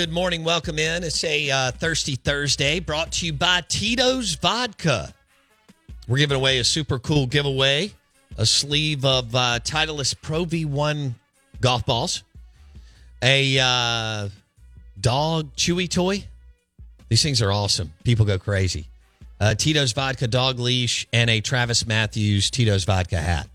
[0.00, 0.44] good morning.
[0.44, 1.04] Welcome in.
[1.04, 5.12] It's a uh, Thirsty Thursday brought to you by Tito's Vodka.
[6.08, 7.92] We're giving away a super cool giveaway
[8.38, 11.12] a sleeve of uh, Titleist Pro V1
[11.60, 12.22] golf balls,
[13.20, 14.30] a uh,
[14.98, 16.24] dog chewy toy.
[17.10, 17.92] These things are awesome.
[18.02, 18.86] People go crazy.
[19.38, 23.50] Uh, Tito's Vodka dog leash and a Travis Matthews Tito's Vodka hat.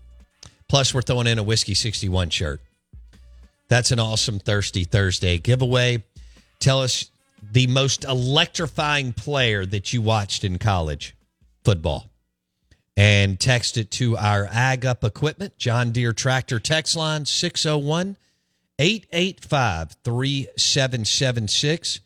[0.68, 2.60] Plus, we're throwing in a Whiskey 61 shirt.
[3.66, 6.04] That's an awesome Thirsty Thursday giveaway.
[6.58, 7.10] Tell us
[7.52, 11.14] the most electrifying player that you watched in college
[11.64, 12.10] football
[12.96, 18.16] and text it to our Ag Up Equipment, John Deere Tractor text line 601
[18.78, 22.00] 885 3776.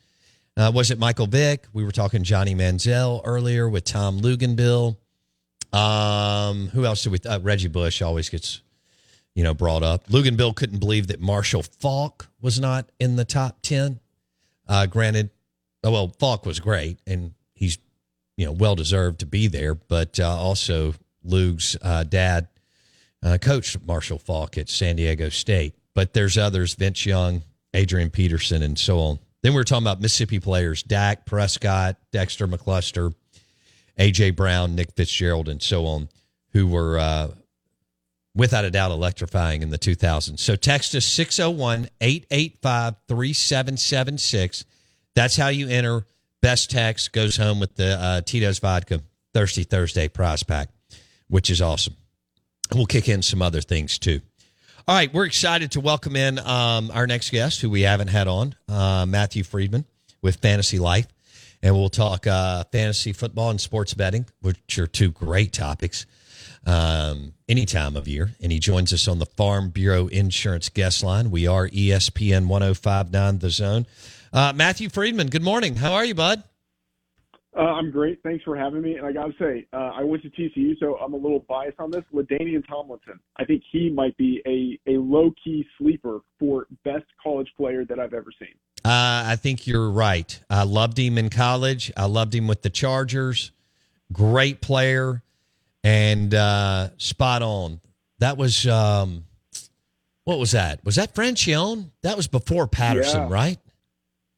[0.56, 1.66] Uh, was it Michael Vick?
[1.72, 4.96] We were talking Johnny Manziel earlier with Tom Luginbill.
[5.72, 7.18] Um, who else did we?
[7.24, 8.60] Uh, Reggie Bush always gets
[9.34, 10.06] you know, brought up.
[10.08, 14.00] Luginbill couldn't believe that Marshall Faulk was not in the top 10.
[14.70, 15.30] Uh, granted,
[15.82, 17.78] oh, well, Faulk was great and he's,
[18.36, 19.74] you know, well deserved to be there.
[19.74, 22.46] But uh, also, Luke's uh, dad
[23.22, 25.74] uh, coached Marshall Faulk at San Diego State.
[25.92, 27.42] But there's others, Vince Young,
[27.74, 29.18] Adrian Peterson, and so on.
[29.42, 33.12] Then we were talking about Mississippi players Dak Prescott, Dexter McCluster,
[33.98, 34.30] A.J.
[34.30, 36.08] Brown, Nick Fitzgerald, and so on,
[36.52, 37.28] who were uh,
[38.34, 40.38] without a doubt electrifying in the 2000s.
[40.38, 44.64] So text us 601 885 3776.
[45.14, 46.06] That's how you enter.
[46.40, 49.02] Best text goes home with the uh, Tito's Vodka
[49.34, 50.68] Thirsty Thursday prize pack,
[51.28, 51.96] which is awesome.
[52.72, 54.20] We'll kick in some other things too.
[54.88, 58.26] All right, we're excited to welcome in um, our next guest, who we haven't had
[58.26, 59.84] on, uh, Matthew Freedman
[60.22, 61.06] with Fantasy Life.
[61.62, 66.06] And we'll talk uh, fantasy football and sports betting, which are two great topics
[66.66, 68.30] um, any time of year.
[68.42, 71.30] And he joins us on the Farm Bureau Insurance guest line.
[71.30, 73.86] We are ESPN 1059 The Zone.
[74.32, 75.76] Uh, Matthew Freedman, good morning.
[75.76, 76.44] How are you, bud?
[77.56, 78.22] Uh, I'm great.
[78.22, 78.94] Thanks for having me.
[78.94, 81.80] And I got to say, uh, I went to TCU, so I'm a little biased
[81.80, 82.04] on this.
[82.14, 87.48] LaDainian Tomlinson, I think he might be a, a low key sleeper for best college
[87.56, 88.54] player that I've ever seen.
[88.84, 90.40] Uh, I think you're right.
[90.48, 91.90] I loved him in college.
[91.96, 93.50] I loved him with the Chargers.
[94.12, 95.22] Great player
[95.84, 97.80] and uh, spot on.
[98.18, 99.24] That was um,
[100.24, 100.84] what was that?
[100.84, 101.90] Was that Franchione?
[102.02, 103.34] That was before Patterson, yeah.
[103.34, 103.58] right?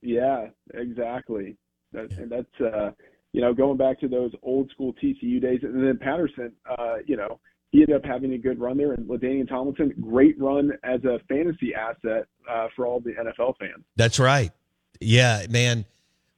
[0.01, 1.57] Yeah, exactly.
[1.93, 2.91] That, and that's uh,
[3.33, 6.53] you know going back to those old school TCU days, and then Patterson.
[6.79, 7.41] Uh, you know,
[7.73, 11.19] he ended up having a good run there, and LaDainian Tomlinson, great run as a
[11.29, 13.85] fantasy asset uh, for all the NFL fans.
[13.97, 14.53] That's right.
[15.01, 15.87] Yeah, man.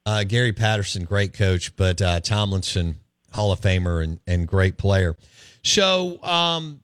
[0.06, 3.00] Uh, Gary Patterson, great coach, but uh, Tomlinson,
[3.34, 5.16] Hall of Famer and, and great player.
[5.62, 6.80] So, um,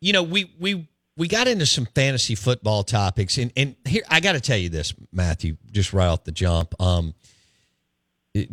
[0.00, 4.20] you know, we we we got into some fantasy football topics, and and here I
[4.20, 6.80] got to tell you this, Matthew, just right off the jump.
[6.80, 7.14] Um,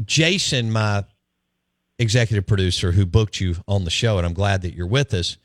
[0.05, 1.03] Jason, my
[1.99, 5.37] executive producer who booked you on the show, and I'm glad that you're with us,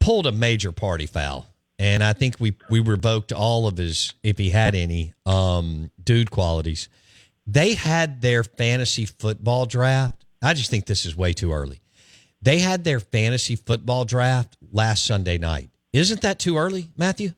[0.00, 1.46] pulled a major party foul.
[1.78, 6.30] And I think we we revoked all of his, if he had any, um, dude
[6.30, 6.88] qualities.
[7.44, 11.80] They had their fantasy football draft I just think this is way too early.
[12.42, 15.70] They had their fantasy football draft last Sunday night.
[15.92, 17.32] Isn't that too early, Matthew?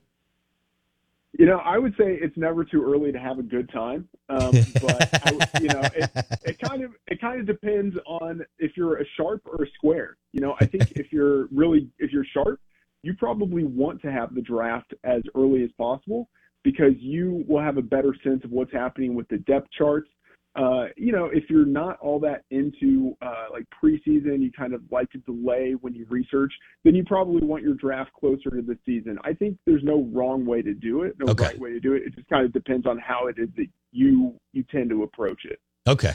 [1.37, 4.51] You know, I would say it's never too early to have a good time, um,
[4.81, 6.09] but I, you know, it,
[6.45, 10.15] it kind of it kind of depends on if you're a sharp or a square.
[10.31, 12.61] You know, I think if you're really if you're sharp,
[13.03, 16.29] you probably want to have the draft as early as possible
[16.63, 20.09] because you will have a better sense of what's happening with the depth charts
[20.55, 24.81] uh, you know, if you're not all that into uh, like preseason, you kind of
[24.89, 26.53] like to delay when you research,
[26.85, 29.19] then you probably want your draft closer to the season.
[29.25, 31.45] I think there's no wrong way to do it, no okay.
[31.45, 32.03] right way to do it.
[32.03, 35.41] It just kind of depends on how it is that you you tend to approach
[35.43, 35.59] it.
[35.87, 36.13] Okay,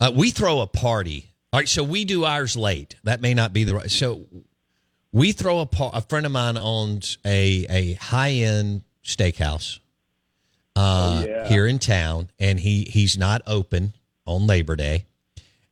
[0.00, 1.34] uh, we throw a party.
[1.52, 2.94] All right, so we do ours late.
[3.02, 3.90] That may not be the right.
[3.90, 4.26] So
[5.10, 9.80] we throw a a friend of mine owns a a high end steakhouse
[10.76, 11.48] uh, oh, yeah.
[11.48, 13.94] here in town, and he he's not open
[14.26, 15.06] on Labor Day,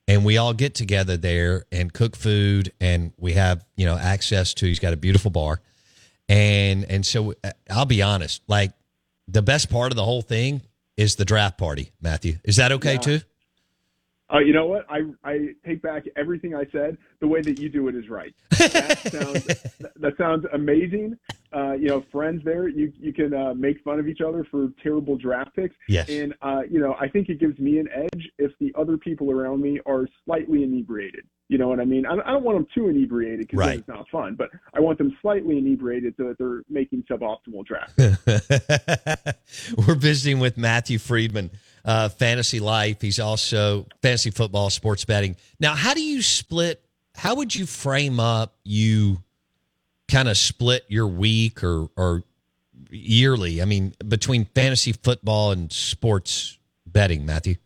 [0.06, 4.54] and we all get together there and cook food, and we have you know access
[4.54, 4.66] to.
[4.66, 5.60] He's got a beautiful bar,
[6.28, 8.72] and and so uh, I'll be honest, like
[9.28, 10.62] the best part of the whole thing
[10.96, 11.90] is the draft party.
[12.00, 13.00] Matthew, is that okay yeah.
[13.00, 13.20] too?
[14.32, 14.86] Uh, you know what?
[14.88, 16.96] I I take back everything I said.
[17.20, 18.34] The way that you do it is right.
[18.58, 19.46] That sounds
[19.96, 21.18] that sounds amazing.
[21.54, 24.68] Uh, you know, friends there, you you can uh, make fun of each other for
[24.82, 25.74] terrible draft picks.
[25.88, 26.08] Yes.
[26.08, 29.30] And uh, you know, I think it gives me an edge if the other people
[29.30, 31.24] around me are slightly inebriated.
[31.48, 32.06] You know what I mean?
[32.06, 33.78] I, I don't want them too inebriated because Right.
[33.80, 37.94] it's not fun, but I want them slightly inebriated so that they're making suboptimal drafts.
[39.86, 41.50] We're visiting with Matthew Freedman,
[41.84, 43.00] uh, Fantasy Life.
[43.00, 45.36] He's also fantasy football, sports betting.
[45.60, 46.82] Now, how do you split?
[47.14, 49.22] How would you frame up you
[50.08, 52.22] kind of split your week or or
[52.90, 53.62] yearly?
[53.62, 57.56] I mean, between fantasy football and sports betting, Matthew.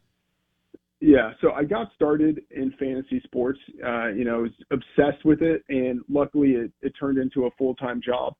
[1.00, 3.60] Yeah, so I got started in fantasy sports.
[3.84, 7.50] Uh, you know, I was obsessed with it, and luckily it, it turned into a
[7.58, 8.34] full time job.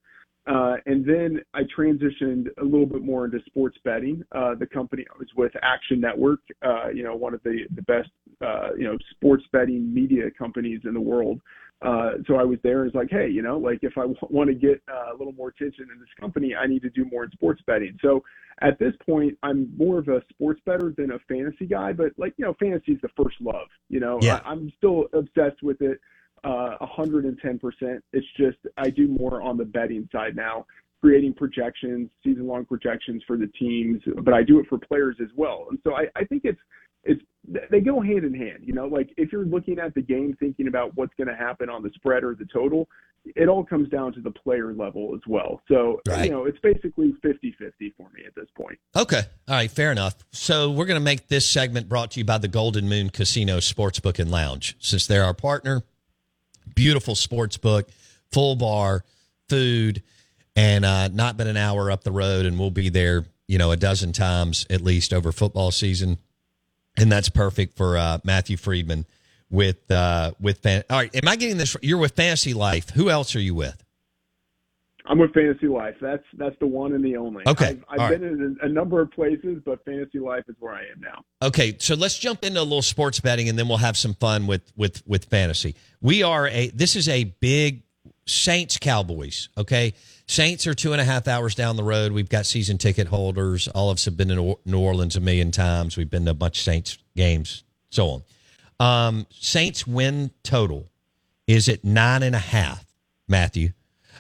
[0.46, 4.22] Uh, and then I transitioned a little bit more into sports betting.
[4.32, 7.82] Uh, the company I was with, Action Network, uh, you know, one of the the
[7.82, 8.10] best
[8.40, 11.40] uh, you know sports betting media companies in the world.
[11.82, 14.16] Uh, so I was there and was like, hey, you know, like if I w-
[14.30, 17.04] want to get uh, a little more attention in this company, I need to do
[17.04, 17.98] more in sports betting.
[18.00, 18.24] So
[18.62, 22.32] at this point, I'm more of a sports better than a fantasy guy, but like,
[22.38, 24.40] you know, fantasy is the first love, you know, Yeah.
[24.42, 26.00] I, I'm still obsessed with it.
[26.44, 28.00] Uh, 110%.
[28.12, 30.66] It's just, I do more on the betting side now,
[31.00, 35.28] creating projections, season long projections for the teams, but I do it for players as
[35.34, 35.66] well.
[35.70, 36.60] And so I, I think it's,
[37.04, 37.22] it's,
[37.70, 40.66] they go hand in hand, you know, like if you're looking at the game, thinking
[40.68, 42.88] about what's going to happen on the spread or the total,
[43.34, 45.60] it all comes down to the player level as well.
[45.68, 46.26] So, Right.
[46.26, 48.78] you know, it's basically 50 50 for me at this point.
[48.96, 49.22] Okay.
[49.48, 49.70] All right.
[49.70, 50.14] Fair enough.
[50.30, 53.58] So we're going to make this segment brought to you by the Golden Moon Casino
[53.58, 54.76] Sportsbook and Lounge.
[54.78, 55.82] Since they're our partner,
[56.74, 57.88] beautiful sports book,
[58.32, 59.04] full bar,
[59.48, 60.02] food,
[60.54, 62.46] and uh, not been an hour up the road.
[62.46, 66.18] And we'll be there, you know, a dozen times at least over football season.
[66.96, 69.06] And that's perfect for uh, Matthew Freedman
[69.50, 71.14] with, uh, with, fan- all right.
[71.14, 71.76] Am I getting this?
[71.82, 72.90] You're with Fantasy Life.
[72.90, 73.82] Who else are you with?
[75.08, 75.94] I'm with Fantasy Life.
[76.00, 77.44] That's that's the one and the only.
[77.46, 77.78] Okay.
[77.88, 80.80] I've, I've been in a, a number of places, but Fantasy Life is where I
[80.80, 81.22] am now.
[81.42, 84.46] Okay, so let's jump into a little sports betting, and then we'll have some fun
[84.46, 85.76] with with with fantasy.
[86.00, 87.82] We are a this is a big
[88.26, 89.48] Saints Cowboys.
[89.56, 89.94] Okay,
[90.26, 92.12] Saints are two and a half hours down the road.
[92.12, 93.68] We've got season ticket holders.
[93.68, 95.96] All of us have been to New Orleans a million times.
[95.96, 98.22] We've been to a bunch of Saints games, so on.
[98.78, 100.90] Um, Saints win total
[101.46, 102.86] is at nine and a half.
[103.28, 103.70] Matthew.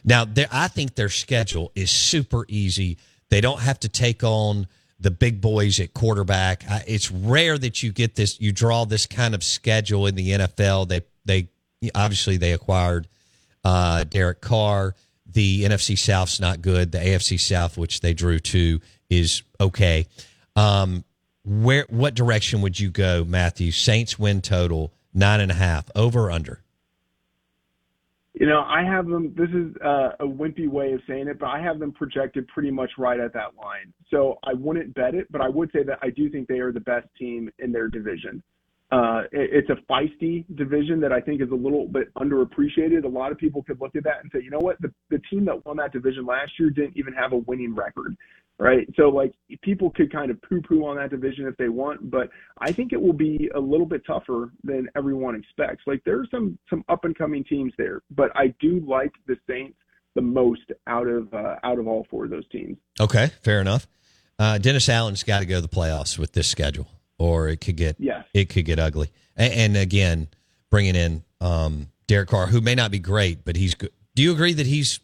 [0.06, 2.96] Now, I think their schedule is super easy.
[3.28, 4.68] They don't have to take on
[5.00, 6.64] the big boys at quarterback.
[6.86, 8.40] It's rare that you get this.
[8.40, 10.88] You draw this kind of schedule in the NFL.
[10.88, 11.48] They they
[11.94, 13.08] obviously they acquired
[13.64, 14.94] uh, Derek Carr.
[15.26, 16.92] The NFC South's not good.
[16.92, 18.80] The AFC South, which they drew to,
[19.10, 20.06] is okay.
[20.54, 21.04] Um,
[21.44, 23.72] where what direction would you go, Matthew?
[23.72, 26.62] Saints win total nine and a half, over under?
[28.38, 29.34] You know, I have them.
[29.34, 32.70] This is uh, a wimpy way of saying it, but I have them projected pretty
[32.70, 33.94] much right at that line.
[34.10, 36.70] So I wouldn't bet it, but I would say that I do think they are
[36.70, 38.42] the best team in their division.
[38.92, 43.04] Uh, it, it's a feisty division that I think is a little bit underappreciated.
[43.04, 45.20] A lot of people could look at that and say, you know what, the, the
[45.30, 48.16] team that won that division last year didn't even have a winning record,
[48.58, 48.88] right?
[48.96, 52.28] So like people could kind of poo-poo on that division if they want, but
[52.58, 55.82] I think it will be a little bit tougher than everyone expects.
[55.86, 59.36] Like there are some some up and coming teams there, but I do like the
[59.48, 59.76] Saints
[60.14, 62.76] the most out of uh, out of all four of those teams.
[63.00, 63.86] Okay, fair enough.
[64.38, 66.88] Uh, Dennis Allen's got to go to the playoffs with this schedule,
[67.18, 68.15] or it could get Yes.
[68.36, 69.10] It could get ugly.
[69.36, 70.28] And, and again,
[70.70, 73.90] bringing in um, Derek Carr, who may not be great, but he's good.
[74.14, 75.00] Do you agree that he's?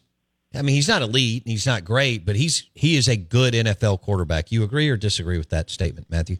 [0.55, 3.53] I mean, he's not elite, and he's not great, but he's he is a good
[3.53, 4.51] NFL quarterback.
[4.51, 6.37] You agree or disagree with that statement, Matthew?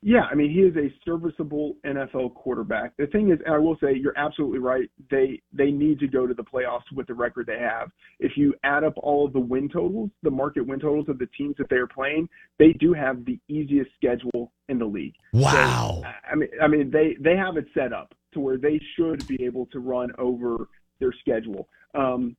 [0.00, 2.96] Yeah, I mean he is a serviceable NFL quarterback.
[2.98, 4.88] The thing is, and I will say you're absolutely right.
[5.10, 7.90] They they need to go to the playoffs with the record they have.
[8.20, 11.28] If you add up all of the win totals, the market win totals of the
[11.36, 12.28] teams that they are playing,
[12.58, 15.14] they do have the easiest schedule in the league.
[15.32, 16.02] Wow.
[16.02, 19.26] So, I mean, I mean they they have it set up to where they should
[19.26, 20.68] be able to run over
[21.00, 21.68] their schedule.
[21.94, 22.36] Um,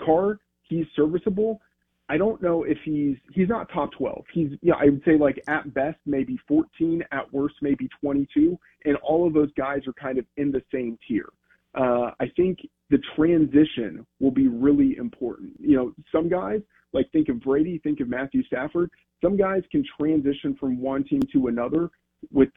[0.00, 1.60] Carr, he's serviceable.
[2.08, 4.24] I don't know if he's he's not top 12.
[4.32, 8.96] He's yeah, I would say like at best maybe 14, at worst maybe 22, and
[8.96, 11.28] all of those guys are kind of in the same tier.
[11.74, 12.58] Uh, I think
[12.90, 15.54] the transition will be really important.
[15.58, 16.60] You know, some guys
[16.92, 18.90] like think of Brady, think of Matthew Stafford.
[19.22, 21.90] Some guys can transition from one team to another
[22.30, 22.50] with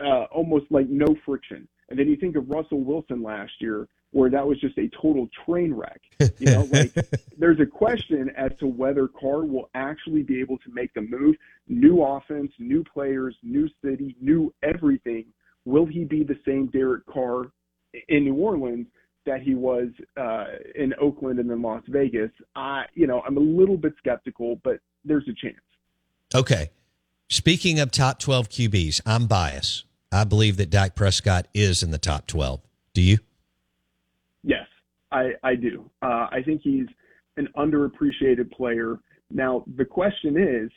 [0.00, 1.66] uh, almost like no friction.
[1.88, 5.28] And then you think of Russell Wilson last year, where that was just a total
[5.44, 6.00] train wreck.
[6.38, 6.92] You know, like
[7.38, 11.36] there's a question as to whether Carr will actually be able to make the move.
[11.68, 15.26] New offense, new players, new city, new everything.
[15.64, 17.50] Will he be the same Derek Carr
[18.08, 18.86] in New Orleans
[19.26, 22.30] that he was uh, in Oakland and then Las Vegas?
[22.56, 25.60] I, you know, I'm a little bit skeptical, but there's a chance.
[26.34, 26.70] Okay.
[27.28, 29.84] Speaking of top 12 QBs, I'm biased.
[30.12, 32.60] I believe that Dak Prescott is in the top 12.
[32.92, 33.18] Do you?
[35.12, 35.90] I, I do.
[36.02, 36.86] Uh, I think he's
[37.36, 38.98] an underappreciated player.
[39.30, 40.70] Now, the question is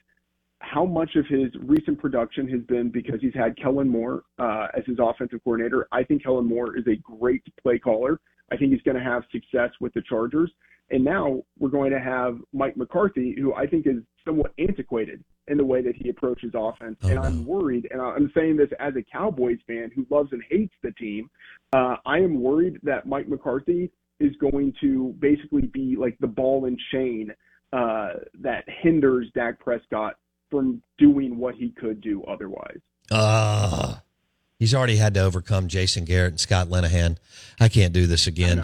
[0.60, 4.84] how much of his recent production has been because he's had Kellen Moore uh, as
[4.86, 5.88] his offensive coordinator.
[5.92, 8.20] I think Kellen Moore is a great play caller.
[8.52, 10.52] I think he's going to have success with the Chargers.
[10.90, 15.58] And now we're going to have Mike McCarthy, who I think is somewhat antiquated in
[15.58, 16.98] the way that he approaches offense.
[17.04, 20.42] Oh, and I'm worried, and I'm saying this as a Cowboys fan who loves and
[20.50, 21.30] hates the team.
[21.74, 26.66] Uh, I am worried that Mike McCarthy is going to basically be like the ball
[26.66, 27.32] and chain
[27.72, 30.16] uh, that hinders Dak Prescott
[30.50, 32.80] from doing what he could do otherwise.
[33.12, 33.96] Uh,
[34.60, 37.18] he's already had to overcome Jason Garrett and Scott Linehan.
[37.60, 38.64] I can't do this again.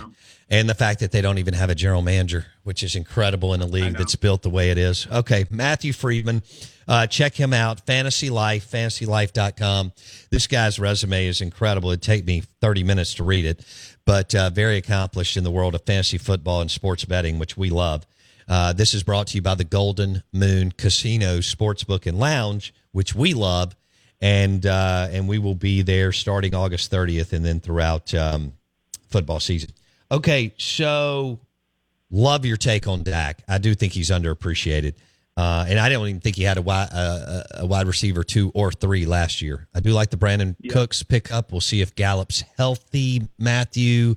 [0.51, 3.61] And the fact that they don't even have a general manager, which is incredible in
[3.61, 5.05] a league that's built the way it is.
[5.11, 6.41] Okay, Matthew Freedman,
[6.87, 7.85] uh, check him out.
[7.85, 9.93] Fantasy Life, fantasylife.com.
[10.31, 11.91] This guy's resume is incredible.
[11.91, 13.63] It'd take me 30 minutes to read it,
[14.05, 17.69] but uh, very accomplished in the world of fantasy football and sports betting, which we
[17.69, 18.07] love.
[18.47, 23.13] Uh, this is brought to you by the Golden Moon Casino Sportsbook and Lounge, which
[23.13, 23.75] we love,
[24.21, 28.53] and uh, and we will be there starting August 30th and then throughout um,
[29.09, 29.71] football season.
[30.11, 31.39] Okay, so
[32.11, 33.43] love your take on Dak.
[33.47, 34.95] I do think he's underappreciated.
[35.37, 38.51] Uh, and I don't even think he had a wide, uh, a wide receiver two
[38.53, 39.69] or three last year.
[39.73, 40.73] I do like the Brandon yeah.
[40.73, 41.53] Cooks pickup.
[41.53, 44.15] We'll see if Gallup's healthy, Matthew,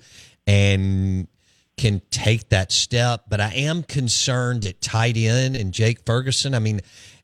[0.48, 1.28] and
[1.76, 3.26] can take that step.
[3.28, 6.54] But I am concerned at tight end and Jake Ferguson.
[6.54, 6.80] I mean,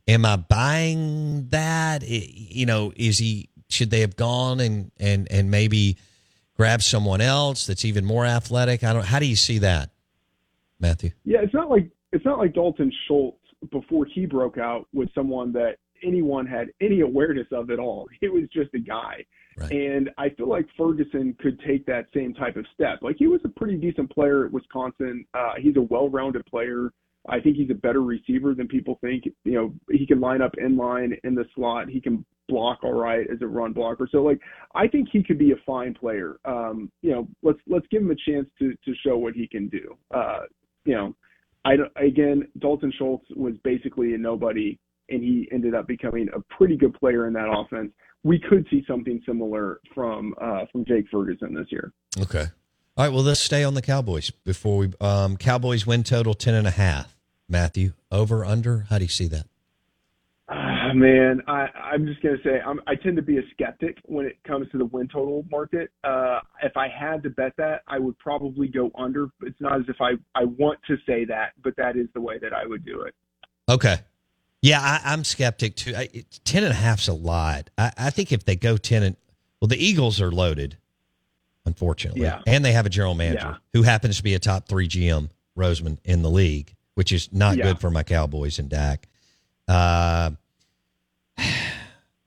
[0.08, 2.02] am I buying that?
[2.02, 3.50] It, you know, is he?
[3.70, 5.98] Should they have gone and and and maybe
[6.56, 8.82] grab someone else that's even more athletic?
[8.82, 9.04] I don't.
[9.04, 9.90] How do you see that,
[10.80, 11.10] Matthew?
[11.24, 13.38] Yeah, it's not like it's not like Dalton Schultz
[13.70, 18.08] before he broke out was someone that anyone had any awareness of at all.
[18.20, 19.24] He was just a guy.
[19.58, 19.72] Right.
[19.72, 23.00] And I feel like Ferguson could take that same type of step.
[23.02, 25.24] Like he was a pretty decent player at Wisconsin.
[25.34, 26.92] Uh, he's a well-rounded player.
[27.28, 29.24] I think he's a better receiver than people think.
[29.44, 31.88] You know, he can line up in line in the slot.
[31.88, 34.08] He can block all right as a run blocker.
[34.10, 34.40] So like
[34.74, 36.36] I think he could be a fine player.
[36.44, 39.68] Um, you know, let's let's give him a chance to to show what he can
[39.68, 39.96] do.
[40.14, 40.40] Uh,
[40.84, 41.14] you know,
[41.64, 44.78] I again Dalton Schultz was basically a nobody
[45.10, 47.92] and he ended up becoming a pretty good player in that offense.
[48.24, 51.92] We could see something similar from uh, from Jake Ferguson this year.
[52.20, 52.46] Okay.
[52.96, 54.92] All right, well, let's stay on the Cowboys before we.
[55.00, 57.17] Um, Cowboys win total ten and a half.
[57.48, 58.86] Matthew, over under?
[58.90, 59.46] How do you see that?
[60.48, 64.24] Uh, man, I, I'm just gonna say I'm, I tend to be a skeptic when
[64.24, 65.90] it comes to the win total market.
[66.04, 69.28] Uh, if I had to bet that, I would probably go under.
[69.42, 72.38] It's not as if I I want to say that, but that is the way
[72.38, 73.14] that I would do it.
[73.68, 73.96] Okay.
[74.62, 75.94] Yeah, I, am skeptic too.
[75.94, 76.08] I,
[76.44, 77.68] ten and a half's a lot.
[77.76, 79.16] I, I think if they go ten and
[79.60, 80.78] well, the Eagles are loaded,
[81.66, 82.40] unfortunately, yeah.
[82.46, 83.56] and they have a general manager yeah.
[83.74, 87.56] who happens to be a top three GM, Roseman, in the league, which is not
[87.56, 87.62] yeah.
[87.62, 89.06] good for my Cowboys and Dak.
[89.68, 90.32] Uh,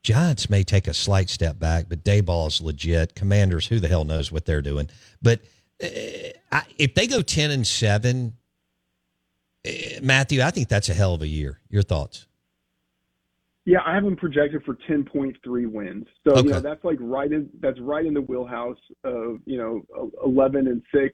[0.02, 3.14] Giants may take a slight step back, but Daboll is legit.
[3.14, 4.88] Commanders, who the hell knows what they're doing?
[5.22, 5.42] But
[5.84, 5.88] uh,
[6.54, 8.38] I, if they go ten and seven,
[9.68, 11.60] uh, Matthew, I think that's a hell of a year.
[11.70, 12.28] Your thoughts?
[13.66, 15.36] Yeah, I have them projected for 10.3
[15.70, 16.08] wins.
[16.26, 16.44] So okay.
[16.44, 20.68] you know that's like right in that's right in the wheelhouse of you know 11
[20.68, 21.12] and six,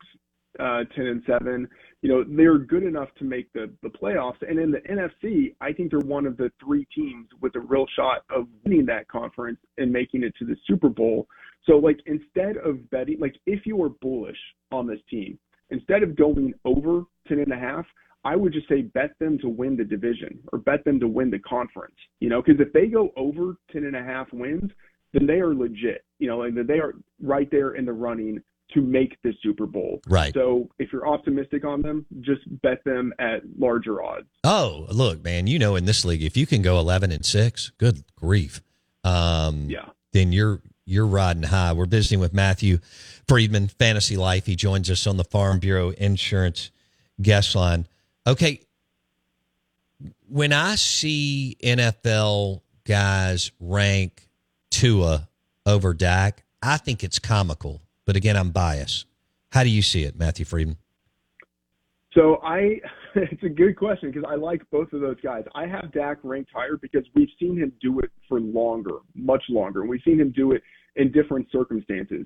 [0.59, 1.67] uh, 10 and seven
[2.01, 4.41] you know, they're good enough to make the, the playoffs.
[4.47, 7.85] And in the NFC, I think they're one of the three teams with a real
[7.95, 11.27] shot of winning that conference and making it to the Super Bowl.
[11.65, 14.37] So, like, instead of betting, like, if you were bullish
[14.71, 15.39] on this team,
[15.69, 17.85] instead of going over 10 and a half,
[18.23, 21.31] I would just say bet them to win the division or bet them to win
[21.31, 24.71] the conference, you know, because if they go over 10 and a half wins,
[25.13, 28.41] then they are legit, you know, and they are right there in the running
[28.73, 30.01] to make the Super Bowl.
[30.07, 30.33] Right.
[30.33, 34.27] So if you're optimistic on them, just bet them at larger odds.
[34.43, 37.71] Oh, look, man, you know in this league, if you can go 11 and 6,
[37.77, 38.61] good grief.
[39.03, 39.89] Um, yeah.
[40.13, 41.73] Then you're you're riding high.
[41.73, 42.79] We're visiting with Matthew
[43.27, 44.45] Freedman, Fantasy Life.
[44.45, 46.71] He joins us on the Farm Bureau Insurance
[47.21, 47.87] guest line.
[48.25, 48.61] Okay.
[50.29, 54.29] When I see NFL guys rank
[54.71, 55.27] Tua
[55.65, 59.05] over Dak, I think it's comical but again, I'm biased.
[59.51, 60.77] How do you see it, Matthew Freedman?
[62.13, 62.79] So I,
[63.15, 65.43] it's a good question because I like both of those guys.
[65.53, 69.81] I have Dak ranked higher because we've seen him do it for longer, much longer.
[69.81, 70.63] and We've seen him do it
[70.95, 72.25] in different circumstances.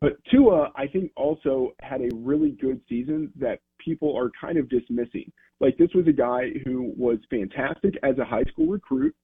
[0.00, 4.68] But Tua, I think, also had a really good season that people are kind of
[4.68, 5.32] dismissing.
[5.60, 9.14] Like this was a guy who was fantastic as a high school recruit,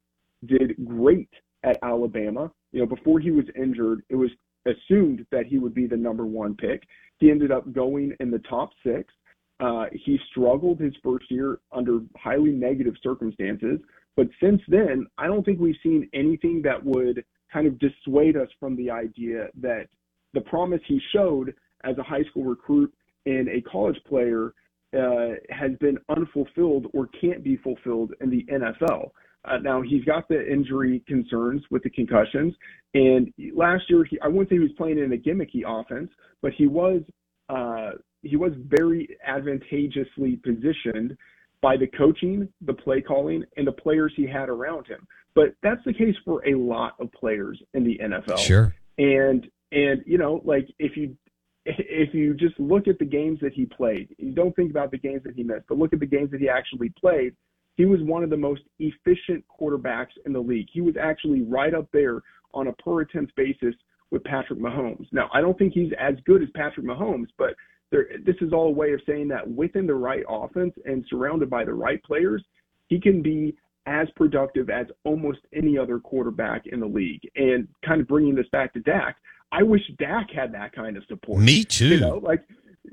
[0.47, 1.31] did great
[1.65, 2.51] at Alabama.
[2.73, 4.31] You know, before he was injured, it was
[4.69, 6.83] assumed that he would be the number one pick.
[7.19, 9.13] He ended up going in the top six.
[9.61, 13.81] Uh, he struggled his first year under highly negative circumstances,
[14.17, 18.49] but since then, I don't think we've seen anything that would kind of dissuade us
[18.61, 19.89] from the idea that
[20.35, 22.93] the promise he showed as a high school recruit
[23.27, 24.55] and a college player
[24.97, 29.11] uh, has been unfulfilled or can't be fulfilled in the NFL.
[29.45, 32.55] Uh, now he's got the injury concerns with the concussions,
[32.95, 36.11] and last year he, I wouldn't say he was playing in a gimmicky offense,
[36.43, 37.03] but he was
[37.49, 37.93] uh,
[38.23, 41.17] he was very advantageously positioned
[41.61, 45.07] by the coaching, the play calling, and the players he had around him.
[45.35, 48.39] But that's the case for a lot of players in the NFL.
[48.39, 48.75] Sure.
[48.99, 51.17] And and you know, like if you
[51.65, 54.99] if you just look at the games that he played, you don't think about the
[54.99, 57.35] games that he missed, but look at the games that he actually played.
[57.79, 60.67] He was one of the most efficient quarterbacks in the league.
[60.73, 62.21] He was actually right up there
[62.53, 63.75] on a per attempt basis
[64.11, 65.07] with Patrick Mahomes.
[65.13, 67.55] Now, I don't think he's as good as Patrick Mahomes, but
[67.93, 71.49] there, this is all a way of saying that within the right offense and surrounded
[71.49, 72.43] by the right players,
[72.89, 73.57] he can be
[73.87, 77.23] as productive as almost any other quarterback in the league.
[77.37, 79.19] And kind of bringing this back to Dak,
[79.53, 81.41] I wish Dak had that kind of support.
[81.41, 81.87] Me too.
[81.87, 82.43] You know, like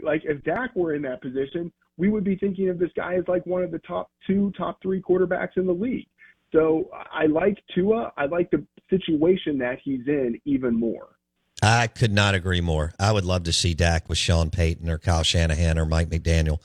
[0.04, 3.24] like if Dak were in that position, we would be thinking of this guy as
[3.28, 6.08] like one of the top two, top three quarterbacks in the league.
[6.52, 8.14] So I like Tua.
[8.18, 11.10] I like the situation that he's in even more.
[11.62, 12.94] I could not agree more.
[13.00, 16.60] I would love to see Dak with Sean Payton or Kyle Shanahan or Mike McDaniel,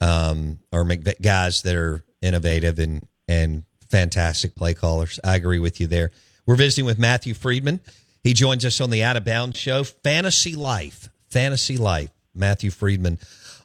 [0.00, 5.20] um, or guys that are innovative and and fantastic play callers.
[5.24, 6.10] I agree with you there.
[6.44, 7.80] We're visiting with Matthew Freedman.
[8.22, 11.08] He joins us on the Out of Bounds show, Fantasy Life.
[11.30, 12.10] Fantasy Life.
[12.34, 13.18] Matthew Freedman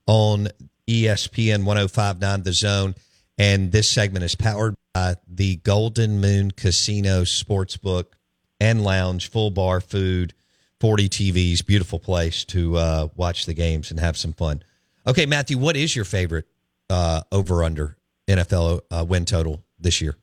[0.05, 0.49] on
[0.87, 2.95] ESPN 1059 The Zone.
[3.37, 8.05] And this segment is powered by the Golden Moon Casino Sportsbook
[8.59, 10.33] and Lounge, full bar food,
[10.79, 14.63] 40 TVs, beautiful place to uh, watch the games and have some fun.
[15.05, 16.45] Okay, Matthew, what is your favorite
[16.89, 17.97] uh, over under
[18.27, 20.15] NFL uh, win total this year?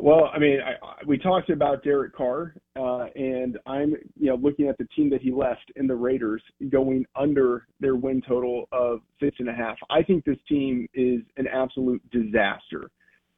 [0.00, 0.74] Well, I mean, I,
[1.06, 5.22] we talked about Derek Carr, uh, and I'm, you know, looking at the team that
[5.22, 9.76] he left in the Raiders going under their win total of six and a half.
[9.88, 12.90] I think this team is an absolute disaster.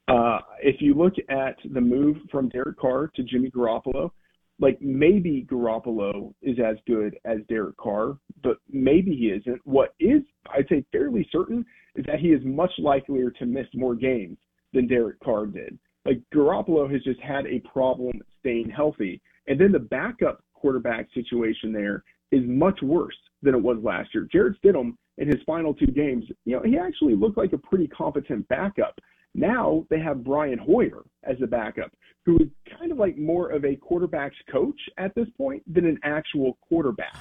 [0.08, 4.10] Uh, if you look at the move from Derek Carr to Jimmy Garoppolo,
[4.58, 9.60] like maybe Garoppolo is as good as Derek Carr, but maybe he isn't.
[9.64, 13.94] What is, I'd say, fairly certain is that he is much likelier to miss more
[13.94, 14.38] games
[14.72, 15.78] than Derek Carr did.
[16.08, 19.20] Like Garoppolo has just had a problem staying healthy.
[19.46, 24.26] And then the backup quarterback situation there is much worse than it was last year.
[24.32, 27.88] Jarrett Stidham in his final two games, you know, he actually looked like a pretty
[27.88, 28.98] competent backup.
[29.34, 31.92] Now they have Brian Hoyer as a backup,
[32.24, 35.98] who is kind of like more of a quarterback's coach at this point than an
[36.04, 37.18] actual quarterback.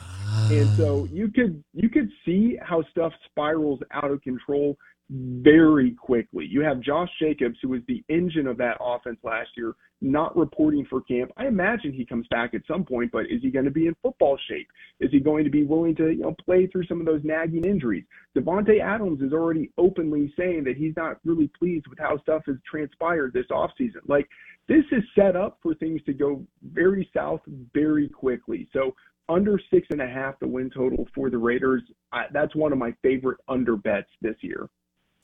[0.50, 4.78] And so you could you could see how stuff spirals out of control
[5.10, 6.46] very quickly.
[6.46, 10.86] You have Josh Jacobs, who was the engine of that offense last year, not reporting
[10.89, 11.32] for camp.
[11.38, 13.96] I imagine he comes back at some point, but is he going to be in
[14.04, 14.67] football shape?
[15.00, 17.63] Is he going to be willing to, you know, play through some of those nagging
[17.63, 18.04] injuries?
[18.38, 22.58] Davante Adams is already openly saying that he's not really pleased with how stuff has
[22.70, 24.02] transpired this offseason.
[24.08, 24.28] Like
[24.67, 27.41] this is set up for things to go very south
[27.74, 28.67] very quickly.
[28.74, 28.93] So
[29.30, 31.84] under six and a half the win total for the Raiders.
[32.12, 34.70] I, that's one of my favorite under bets this year.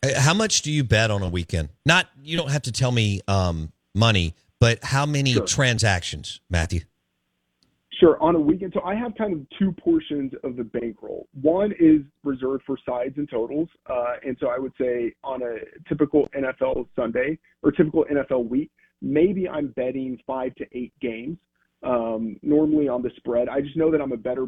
[0.03, 1.69] Uh, how much do you bet on a weekend?
[1.85, 5.45] Not you don't have to tell me um, money, but how many sure.
[5.45, 6.81] transactions, Matthew?
[7.99, 8.73] Sure, on a weekend.
[8.73, 11.27] So I have kind of two portions of the bankroll.
[11.41, 15.57] One is reserved for sides and totals, uh, and so I would say on a
[15.87, 21.37] typical NFL Sunday or typical NFL week, maybe I'm betting five to eight games.
[21.83, 24.47] Um, normally on the spread, I just know that I'm a better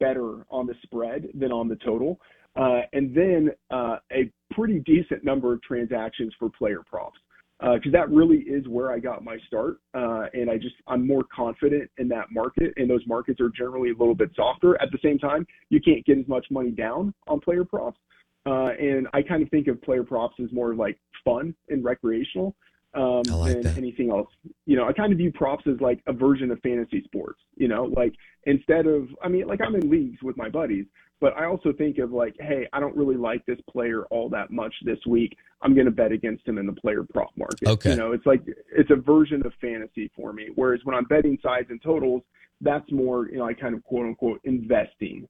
[0.00, 2.20] better on the spread than on the total.
[2.56, 7.18] Uh, and then uh, a pretty decent number of transactions for player props
[7.60, 9.78] because uh, that really is where I got my start.
[9.94, 13.90] Uh, and I just I'm more confident in that market, and those markets are generally
[13.90, 14.80] a little bit softer.
[14.82, 17.98] At the same time, you can't get as much money down on player props.
[18.46, 22.54] Uh, and I kind of think of player props as more like fun and recreational
[22.94, 23.76] um, like than that.
[23.76, 24.28] anything else.
[24.66, 27.40] You know, I kind of view props as like a version of fantasy sports.
[27.56, 30.86] You know, like instead of, I mean, like I'm in leagues with my buddies,
[31.20, 34.50] but I also think of like, hey, I don't really like this player all that
[34.50, 35.36] much this week.
[35.62, 37.66] I'm going to bet against him in the player prop market.
[37.66, 37.90] Okay.
[37.90, 38.42] You know, it's like
[38.74, 40.48] it's a version of fantasy for me.
[40.54, 42.22] Whereas when I'm betting sides and totals,
[42.60, 45.28] that's more, you know, I kind of quote unquote investing.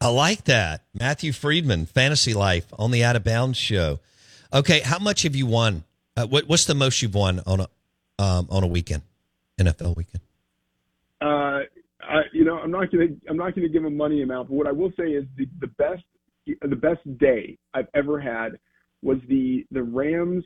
[0.00, 0.82] I like that.
[0.92, 4.00] Matthew Freedman, Fantasy Life on the Out of Bounds show.
[4.52, 5.84] Okay, how much have you won
[6.16, 7.68] uh, what, what's the most you've won on a
[8.18, 9.02] um, on a weekend,
[9.60, 10.22] NFL weekend?
[11.20, 11.60] Uh,
[12.02, 14.66] I, you know, I'm not gonna I'm not gonna give a money amount, but what
[14.66, 16.02] I will say is the the best
[16.46, 18.58] the best day I've ever had
[19.02, 20.44] was the the Rams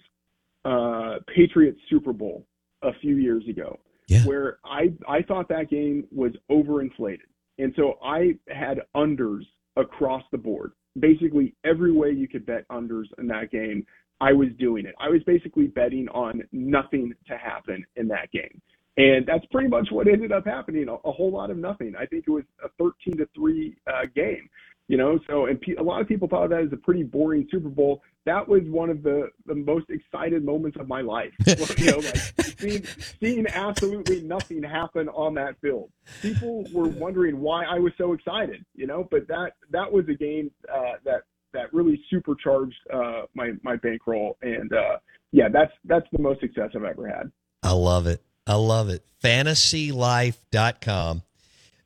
[0.64, 2.46] uh, Patriots Super Bowl
[2.82, 3.78] a few years ago,
[4.08, 4.24] Yeah.
[4.24, 7.28] where I I thought that game was overinflated,
[7.58, 9.42] and so I had unders
[9.76, 10.72] across the board.
[10.98, 13.86] Basically, every way you could bet unders in that game,
[14.20, 14.94] I was doing it.
[15.00, 18.60] I was basically betting on nothing to happen in that game.
[18.96, 20.88] And that's pretty much what ended up happening.
[20.88, 21.94] A, a whole lot of nothing.
[21.98, 24.48] I think it was a 13 to three uh, game.
[24.88, 27.04] You know, so and pe- a lot of people thought of that was a pretty
[27.04, 28.02] boring Super Bowl.
[28.26, 31.30] That was one of the the most excited moments of my life.
[31.78, 32.16] you know, like
[32.58, 32.84] seeing
[33.20, 35.92] seeing absolutely nothing happen on that field.
[36.22, 38.64] People were wondering why I was so excited.
[38.74, 43.52] You know, but that that was a game uh, that that really supercharged uh, my
[43.62, 44.36] my bankroll.
[44.42, 44.98] And uh,
[45.32, 47.30] yeah, that's that's the most success I've ever had.
[47.62, 48.22] I love it.
[48.46, 49.04] I love it.
[49.22, 51.22] Fantasylife.com.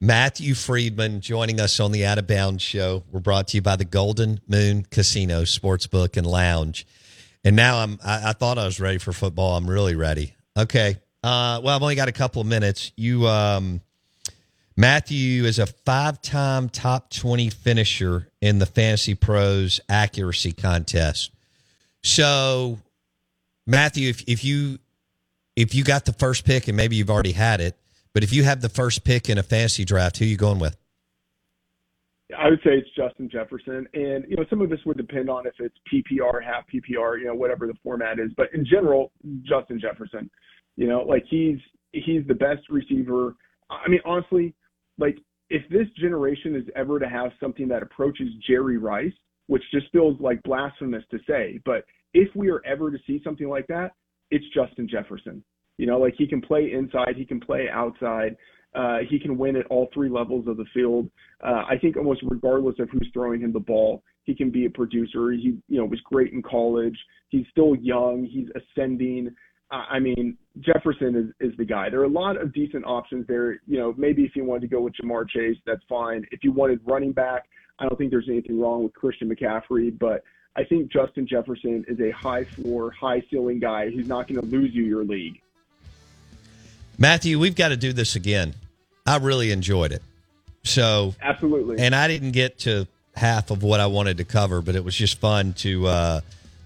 [0.00, 3.04] Matthew Freedman joining us on the Out of Bounds show.
[3.10, 6.86] We're brought to you by the Golden Moon Casino Sportsbook and Lounge.
[7.44, 9.56] And now I'm I, I thought I was ready for football.
[9.56, 10.34] I'm really ready.
[10.56, 10.96] Okay.
[11.22, 12.92] Uh, well, I've only got a couple of minutes.
[12.96, 13.80] You um
[14.76, 21.30] Matthew is a five-time top 20 finisher in the Fantasy Pros accuracy contest.
[22.02, 22.80] So,
[23.66, 24.78] Matthew, if, if you
[25.56, 27.76] if you got the first pick and maybe you've already had it,
[28.12, 30.58] but if you have the first pick in a fantasy draft, who are you going
[30.58, 30.76] with?
[32.36, 35.46] I would say it's Justin Jefferson, and you know some of this would depend on
[35.46, 38.30] if it's PPR, half PPR, you know whatever the format is.
[38.36, 40.28] But in general, Justin Jefferson,
[40.76, 41.58] you know, like he's
[41.92, 43.36] he's the best receiver.
[43.70, 44.54] I mean, honestly,
[44.98, 45.16] like
[45.50, 49.12] if this generation is ever to have something that approaches Jerry Rice,
[49.46, 53.48] which just feels like blasphemous to say, but if we are ever to see something
[53.48, 53.92] like that,
[54.30, 55.42] it's Justin Jefferson.
[55.76, 58.36] You know, like he can play inside, he can play outside.
[58.74, 61.08] Uh, he can win at all three levels of the field.
[61.44, 64.70] Uh, I think almost regardless of who's throwing him the ball, he can be a
[64.70, 65.30] producer.
[65.30, 66.98] He, you know, was great in college.
[67.28, 68.24] He's still young.
[68.28, 69.34] He's ascending.
[69.88, 71.90] I mean, Jefferson is, is the guy.
[71.90, 73.60] There are a lot of decent options there.
[73.66, 76.26] You know, maybe if you wanted to go with Ja'Marr Chase, that's fine.
[76.30, 77.44] If you wanted running back,
[77.78, 80.22] I don't think there's anything wrong with Christian McCaffrey, but
[80.56, 84.46] I think Justin Jefferson is a high floor, high ceiling guy who's not going to
[84.46, 85.40] lose you your league.
[86.96, 88.54] Matthew, we've got to do this again.
[89.06, 90.02] I really enjoyed it.
[90.62, 94.76] So absolutely, and I didn't get to half of what I wanted to cover, but
[94.76, 96.20] it was just fun to uh,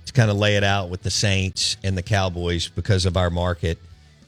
[0.08, 3.30] to kind of lay it out with the Saints and the Cowboys because of our
[3.30, 3.78] market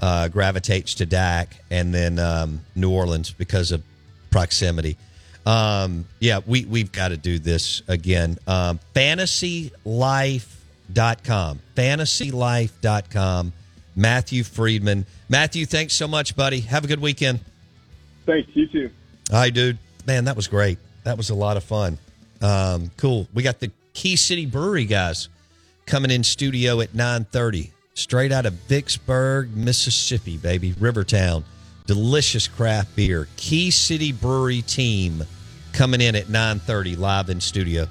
[0.00, 3.82] uh, gravitates to Dak, and then um, New Orleans because of
[4.30, 4.96] proximity.
[5.44, 8.38] Um, yeah, we we've got to do this again.
[8.46, 13.52] Um, FantasyLife.com, FantasyLife.com.
[13.96, 15.04] Matthew Freedman.
[15.28, 16.60] Matthew, thanks so much, buddy.
[16.60, 17.40] Have a good weekend.
[18.24, 18.48] Thanks.
[18.54, 18.90] You too.
[19.30, 19.78] Hi, dude.
[20.06, 20.78] Man, that was great.
[21.04, 21.98] That was a lot of fun.
[22.40, 23.26] Um, cool.
[23.34, 25.28] We got the Key City Brewery guys
[25.90, 27.68] coming in studio at 9.30.
[27.94, 30.72] Straight out of Vicksburg, Mississippi, baby.
[30.78, 31.44] Rivertown.
[31.84, 33.26] Delicious craft beer.
[33.36, 35.24] Key City Brewery team
[35.72, 37.88] coming in at 9.30 live in studio.